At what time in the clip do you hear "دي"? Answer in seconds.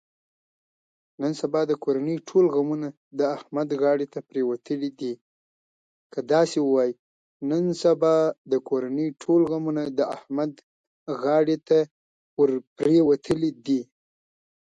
13.65-13.81